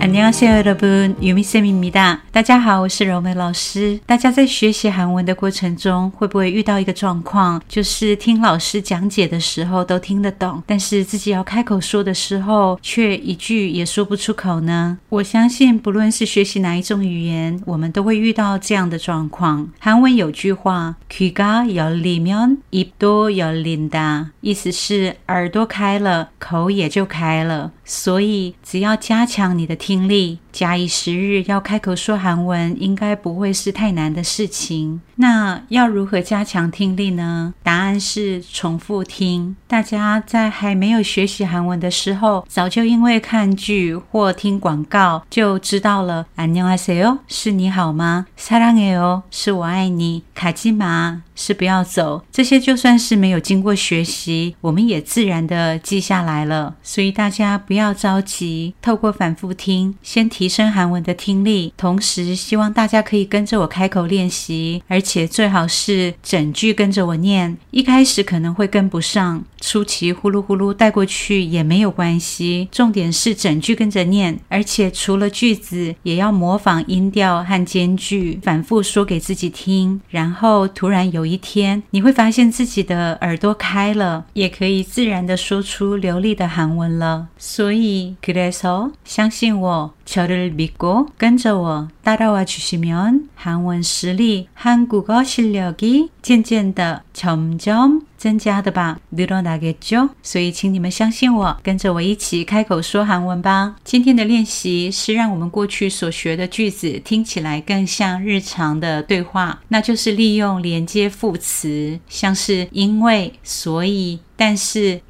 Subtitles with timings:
[0.00, 2.22] 안녕하세요， 여러분， 유미쌤입니다。
[2.32, 4.00] 大家好，我是柔美老师。
[4.04, 14.98] 大家在学习韩文的过程中，会不会遇到一个状况，就是听老师讲解的时候都听得懂，但是自己要开口说的时候，却一句也说不出口呢？
[15.08, 19.70] 我相信，不论是学习哪一种语言，我们都会遇到这样的状况。
[19.78, 27.70] 韩文有句话，귀가열리면입도열린 다， 意思是耳朵开了，口也就开了。
[27.84, 30.39] 所以，只要加强你的 听力。
[30.56, 35.00] 假以时日，要开口说韩文，应该不会是太难的事情。
[35.16, 37.54] 那要如何加强听力呢？
[37.62, 39.56] 答案是重复听。
[39.66, 46.26] 大家在还没有学习韩文的时候，早就因为看剧或听广告就知道了。
[46.36, 48.26] 안녕하세 요， 是你好吗？
[48.38, 50.22] 사랑해 요， 是我爱你。
[50.34, 52.24] 卡基玛是不要走。
[52.30, 56.74] 这些就算是没有经过学习，我们也自然的记下来了。
[56.82, 60.42] 所以大家不要着急，透过反复听，先提。
[60.46, 67.56] 提升韩文的听力，同时希望大家可以跟着我开口练习，而且最好是整句跟着我念。
[67.70, 72.68] 一开始可能会跟不上，初期呼噜呼噜带过去也没有关系。
[72.70, 80.00] 重点是整句跟着念，而且除了句子，也要模仿音调和间距，反复说给自己听。
[80.10, 87.28] 然后突然有一天，你会发现自己的耳朵开了，也可以自然的说出流利的韩文了。
[87.38, 89.94] 所以，그래서相信我。
[90.06, 100.10] 저를 믿고 跟着我 따라와 주시면 한원 실리 한국어 실력이 渐渐的 점점 增加的吧 늘어나겠죠?
[100.22, 103.76] 所以请你们相信我，跟着我一起开口说韩文吧。
[103.84, 115.00] 今天的练习是让我们过去所学的句子听起来更像日常的对话，那就是利用连接副词，像是因为、所以、但是。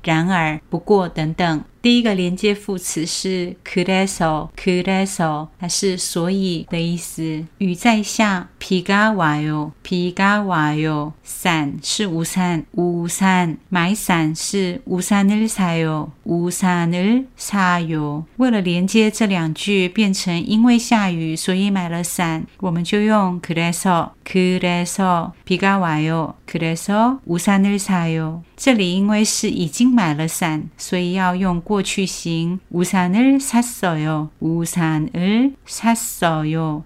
[1.83, 7.45] 连接副词是그래서그래서它是所以的意思。
[7.59, 11.15] 雨在下，비가와 요， 비가와 요。
[11.25, 18.27] 伞是우산우 산， 买伞是우산을사 요， 우산을사 요。
[18.37, 28.43] 为了连接这两句变成因为下雨所以买了伞，我们就用그래서그래서비가와 요， 그래서우산을사 요。
[28.56, 34.29] 这里因为是已经买了伞，所以要用 고추신 우산을 샀어요.
[34.39, 36.85] 우산을 샀어요.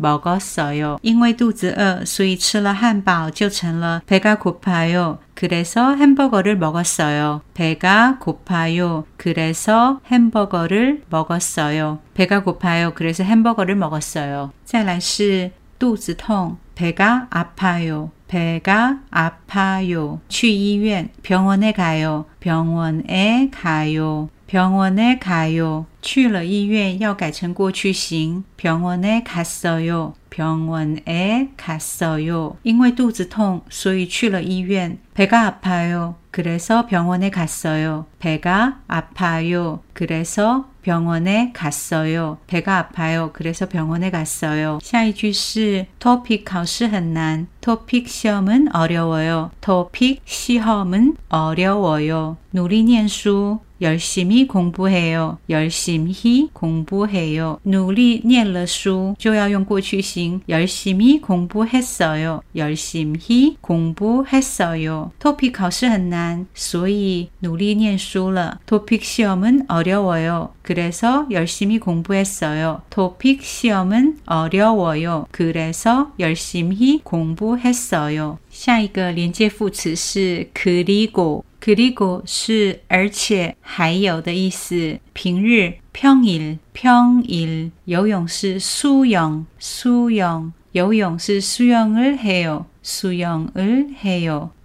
[0.00, 0.98] 먹었어 요。
[1.02, 5.18] 因为肚子饿，所以吃了汉堡就成了배가고파 요。
[5.34, 7.42] 그래서 햄버거를 먹었어요.
[7.52, 9.04] 배가 고파요.
[9.16, 11.98] 그래서 햄버거를 먹었어요.
[12.14, 12.92] 배가 고파요.
[12.94, 14.50] 그래서 햄버거를 먹었어요.
[14.64, 18.10] 再来是肚子痛 배가 아파요.
[18.28, 20.20] 배가 아파요.
[20.28, 22.24] 去医院 병원에 가요.
[22.40, 24.28] 병원에 가요.
[24.50, 25.86] 병원에 가요.
[26.00, 28.44] 去了医院要改成过去型.
[28.56, 30.14] 병원에 갔어요.
[30.30, 32.56] 병원에 갔어요.
[32.62, 34.98] 因为肚子痛所以去了医院.
[35.14, 36.14] 배가 아파요.
[36.30, 38.06] 그래서 병원에 갔어요.
[38.18, 39.80] 배가 아파요.
[39.94, 42.38] 그래서 병원에 갔어요.
[42.46, 43.30] 배가 아파요.
[43.32, 44.78] 그래서 병원에 갔어요.
[44.82, 47.48] 下一句是 토픽 考试很难.
[47.60, 49.50] 토픽 시험은 어려워요.
[49.60, 52.36] 토픽 시험은 어려워요.
[52.52, 55.38] 누리念书 열심히 공부해요.
[55.50, 57.58] 열심히 공부해요.
[57.64, 62.42] 努力念了书就要用过去型 열심히 공부했어요.
[62.54, 65.12] 열심히 공부했어요.
[65.18, 68.60] 토픽 考试很难所以努力念书了.
[68.66, 70.52] 토픽 시험은 어려워요.
[70.62, 72.82] 그래서 열심히 공부했어요.
[72.90, 75.26] 토픽 시험은 어려워요.
[75.30, 78.38] 그래서 열심히 공부했어요.
[78.60, 84.98] 下一个连接副词是 그리고 그리고 是而且还有的意思。
[85.12, 94.50] 平日 평일 평일 游泳是 수영 수영 游泳是 수영을 해요 수영을 해요.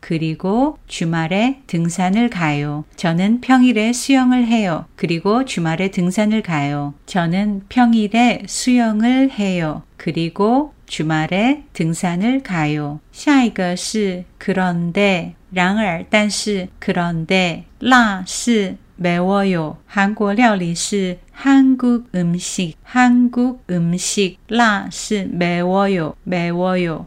[0.00, 2.84] 그리고 주말에 등산을 가요.
[2.96, 4.86] 저는 평일에 수영을 해요.
[4.96, 6.94] 그리고 주말에 등산을 가요.
[7.06, 9.82] 저는 평일에 수영을 해요.
[9.96, 13.00] 그리고 주말에 등산을 가요.
[13.12, 19.78] 下一个是 그런데 然而但是 그런데 辣是 매워요.
[19.86, 22.76] 한국 料理是 한국 음식.
[22.82, 26.14] 한국 음식 辣是 매워요.
[26.22, 27.06] 매워요.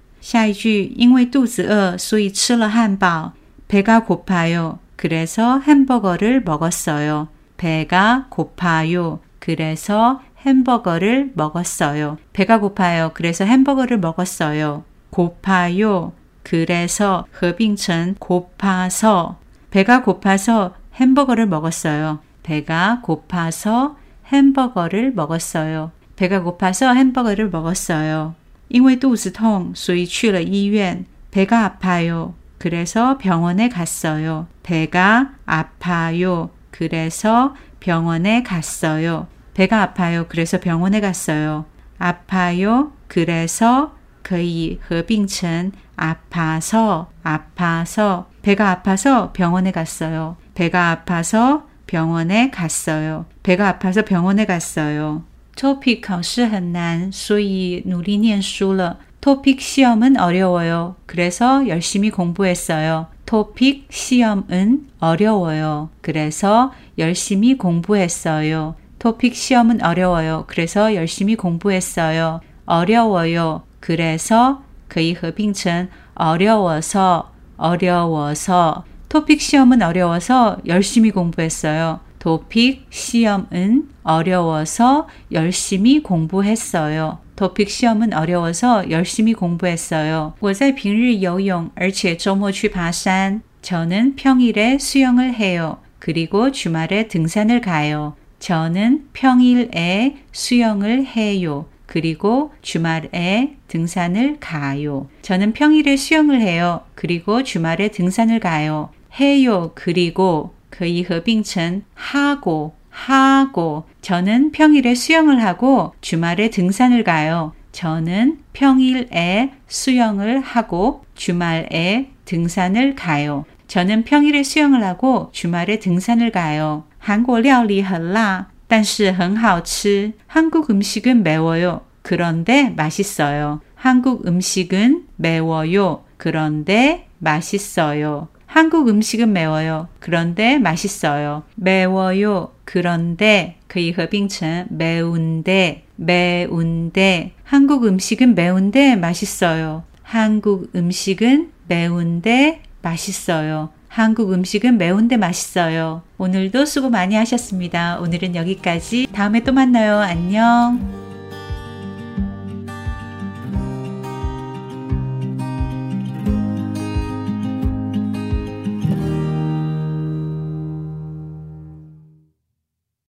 [0.20, 3.32] 下一句因为肚子饿所以吃了汉堡
[3.68, 4.78] 배가 고파요.
[4.96, 7.28] 그래서 햄버거를 먹었어요.
[7.56, 9.20] 배가 고파요.
[9.38, 12.18] 그래서 햄버거를 먹었어요.
[12.32, 13.10] 배가 고파요.
[13.14, 14.84] 그래서 햄버거를 먹었어요.
[15.10, 16.12] 고파요.
[16.42, 19.38] 그래서 合并成 고파서
[19.70, 22.20] 배가 고파서 햄버거를 먹었어요.
[22.42, 23.96] 배가 고파서
[24.32, 25.90] 햄버거를 먹었어요.
[26.14, 28.34] 배가 고파서 햄버거를 먹었어요.
[28.70, 31.04] 因为肚子痛所以去了医院.
[31.30, 32.34] 배가 아파요.
[32.58, 34.46] 그래서 병원에 갔어요.
[34.62, 36.50] 배가 아파요.
[36.70, 39.28] 그래서 병원에 갔어요.
[39.54, 40.26] 배가 아파요.
[40.28, 41.66] 그래서 병원에 갔어요.
[41.98, 42.92] 아파요.
[43.08, 43.92] 그래서
[44.22, 50.36] 可以合并成 아파서 아파서 배가 아파서 병원에 갔어요.
[50.54, 53.26] 배가 아파서 병원에 갔어요.
[53.42, 55.22] 배가 아파서 병원에 갔어요.
[55.56, 58.98] 토픽 考试很难,所以努力念书了.
[59.20, 60.94] 토픽 시험은 어려워요.
[61.06, 63.06] 그래서 열심히 공부했어요.
[63.24, 65.88] 토픽 시험은 어려워요.
[66.00, 68.76] 그래서 열심히 공부했어요.
[69.00, 70.44] 토픽 시험은 어려워요.
[70.46, 72.40] 그래서 열심히 공부했어요.
[72.66, 73.62] 어려워요.
[73.80, 82.00] 그래서 可以合并成 어려워서 어려워서 토픽 시험은 어려워서 열심히 공부했어요.
[82.20, 87.18] 토픽 시험은 어려워서 열심히 공부했어요.
[87.36, 90.34] 토픽 시험은 어려워서 열심히 공부했어요.
[90.40, 93.42] 我在平日游泳而且周末去爬山.
[93.62, 95.78] 저는 평일에 수영을 해요.
[95.98, 98.14] 그리고 주말에 등산을 가요.
[98.38, 101.66] 저는 평일에 수영을 해요.
[101.86, 105.08] 그리고 주말에 등산을 가요.
[105.22, 106.82] 저는 평일에 수영을 해요.
[106.94, 108.90] 그리고 주말에 등산을 가요.
[109.18, 109.72] 해요.
[109.74, 117.52] 그리고 可以合并成 하고 하고 저는 평일에 수영을 하고 주말에 등산을 가요.
[117.72, 123.44] 저는 평일에 수영을 하고 주말에 등산을 가요.
[123.68, 126.84] 저는 평일에 수영을 하고 주말에 등산을 가요.
[126.98, 130.12] 한국 料理很辣但是很好吃.
[130.26, 131.82] 한국 음식은 매워요.
[132.02, 133.60] 그런데 맛있어요.
[133.74, 136.04] 한국 음식은 매워요.
[136.16, 138.28] 그런데 맛있어요.
[138.50, 139.88] 한국 음식은 매워요.
[140.00, 141.42] 그런데 맛있어요.
[141.56, 142.52] 매워요.
[142.64, 149.84] 그런데 可以合并成 매운데 매운데 한국 음식은 매운데 맛있어요.
[150.02, 153.70] 한국 음식은 매운데 맛있어요.
[153.88, 156.02] 한국 음식은 매운데 맛있어요.
[156.18, 157.98] 오늘도 수고 많이 하셨습니다.
[157.98, 159.08] 오늘은 여기까지.
[159.12, 159.98] 다음에 또 만나요.
[159.98, 160.99] 안녕.